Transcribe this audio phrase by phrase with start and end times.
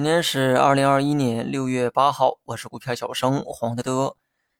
[0.00, 4.16] 今天是二零二一年六月八号，我是股票小生黄德德。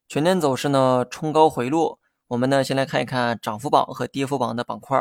[0.07, 1.99] 全天走势呢冲高回落，
[2.29, 5.01] 我们呢先来看一看涨幅榜和跌幅榜的板块。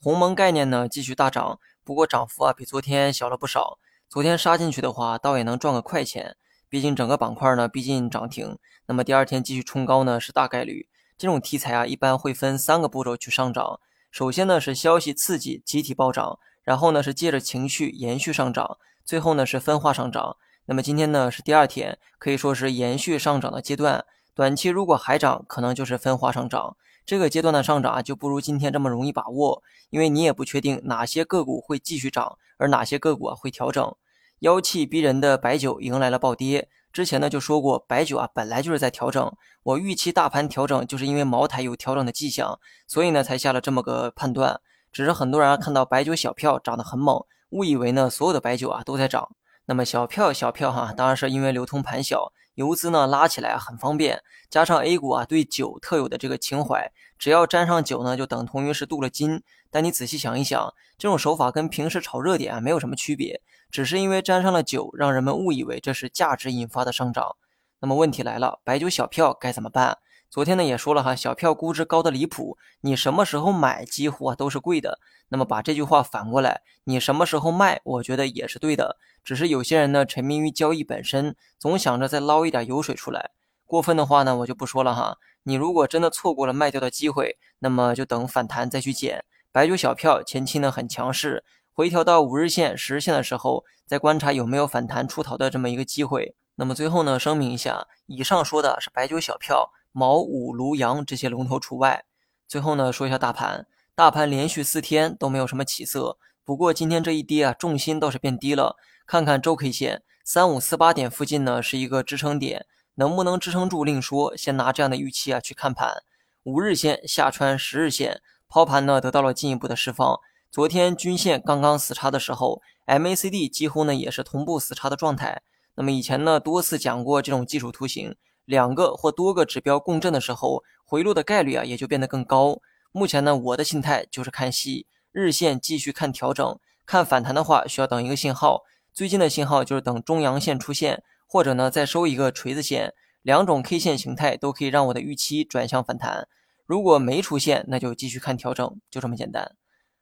[0.00, 3.80] 鸿蒙概念呢继续大涨，不过涨幅啊比昨天小了不少。
[4.08, 6.36] 昨天杀进去的话，倒也能赚个快钱，
[6.68, 8.56] 毕竟整个板块呢毕竟涨停。
[8.86, 10.88] 那么第二天继续冲高呢是大概率。
[11.18, 13.80] 这种题材啊一般会分三个步骤去上涨。
[14.12, 18.78] 首先呢是消息刺激集体暴涨，然后呢是借着情绪延续上涨。
[19.10, 24.04] 最后呢是分化上涨，那么今天呢是第二天，可以说是延续上涨的阶段。
[24.36, 26.76] 短期如果还涨，可能就是分化上涨。
[27.04, 33.92] 这个阶段的上涨啊，就不如今天这么容易把握，因为你也不确定哪些个股会继续涨，而哪些个股啊会调整。
[34.38, 39.32] 妖气逼人的白酒迎来了暴跌，之前呢就说过，白酒啊本来就是在调整，
[39.64, 44.60] 我预期大盘调整，就是因为茅台有调整的迹象，所以呢才下了这么个判断。
[44.92, 47.24] 只是很多人看到白酒小票涨得很猛。
[47.50, 49.30] 误以为呢，所有的白酒啊都在涨。
[49.66, 54.22] 那么小票小票哈，当然是因为流通盘小，游资呢拉起来很方便。
[54.48, 59.42] 加上 A 股啊对酒特有的这个情怀，只要沾上酒呢，就等同于是镀了金。
[59.70, 67.36] 但你仔细想一想，这种手法跟平时炒热点啊没有什么区别，只是因为沾上了酒，让人们误以为这是价值引发的上涨。
[67.80, 69.98] 那么问题来了，白酒小票该怎么办？
[70.30, 75.00] 昨天呢也说了哈，小票估值高的离谱，你什么时候买几乎啊都是贵的。
[75.30, 78.96] 那么把这句话反过来，你什么时候卖，我觉得也是对的。
[79.24, 83.30] 只是有些人呢沉迷于交易本身，总想着再捞一点油水出来。
[83.66, 85.18] 过分的话呢我就不说了哈。
[85.42, 89.24] 你如果真的错过了卖掉的机会，那么就等反弹再去捡。
[89.50, 91.42] 白酒小票前期呢很强势，
[91.72, 96.36] 回调到五日线、十日线的时候，再观察有没有反弹出逃的这么一个机会。
[96.54, 99.72] 那么最后呢声明一下，以上说的是白酒小票。
[99.92, 102.04] 毛五卢阳这些龙头除外。
[102.46, 108.76] 最后呢，说一下大盘，大盘连续四天都没有什么起色，不过今天这一跌啊，重心倒是变低了。
[109.06, 114.36] 看看周 K 线，三五四八点附近呢是一个支撑点，能不能支撑住另说。
[114.36, 116.02] 先拿这样的预期啊去看盘。
[116.44, 120.18] 五日线下穿十日线，抛盘呢得到了进一步的释放。
[120.50, 125.42] 昨天均线刚刚死叉的时候，MACD 几乎呢也是同步死叉的状态。
[125.74, 128.16] 那么以前呢多次讲过这种技术图形。
[128.50, 132.60] 两个或多个指标共振的时候，回落的概率啊也就变得更高。
[132.90, 138.64] 目前呢，我的心态就是看戏，日线继续看调整，看反弹的话需要等一个信号。
[138.92, 146.26] 最近的信号就是等中阳线出现，或者呢再收一个锤子线，两种 K 线形态都可以让我的预期转向反弹。
[146.66, 149.54] 如果没出现，那就继续看调整，就这么简单。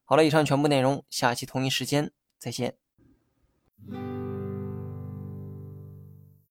[0.06, 2.76] 好了，以上全部内容，下期同一时间再见。